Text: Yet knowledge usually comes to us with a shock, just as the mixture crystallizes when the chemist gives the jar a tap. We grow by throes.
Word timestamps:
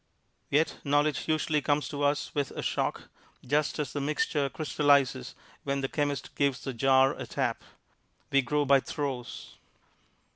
Yet 0.49 0.79
knowledge 0.83 1.27
usually 1.27 1.61
comes 1.61 1.87
to 1.89 2.01
us 2.01 2.33
with 2.33 2.49
a 2.53 2.63
shock, 2.63 3.09
just 3.45 3.77
as 3.77 3.93
the 3.93 4.01
mixture 4.01 4.49
crystallizes 4.49 5.35
when 5.63 5.81
the 5.81 5.87
chemist 5.89 6.33
gives 6.33 6.63
the 6.63 6.73
jar 6.73 7.13
a 7.13 7.27
tap. 7.27 7.63
We 8.31 8.41
grow 8.41 8.65
by 8.65 8.79
throes. 8.79 9.57